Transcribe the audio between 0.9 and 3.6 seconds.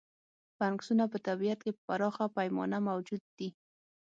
په طبیعت کې په پراخه پیمانه موجود دي.